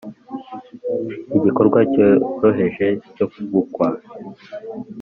igikorwa 1.37 1.79
cyoroheje 1.93 2.87
cyo 3.15 3.25
gukwa 3.53 3.87